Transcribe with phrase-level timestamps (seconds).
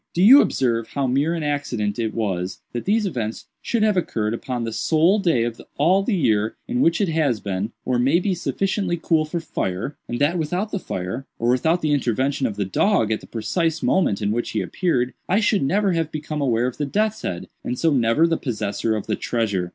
[0.15, 4.33] Do you observe how mere an accident it was that these events should have occurred
[4.33, 8.19] upon the sole day of all the year in which it has been, or may
[8.19, 12.55] be, sufficiently cool for fire, and that without the fire, or without the intervention of
[12.55, 16.41] the dog at the precise moment in which he appeared, I should never have become
[16.41, 19.69] aware of the death's head, and so never the possessor of the treasure?"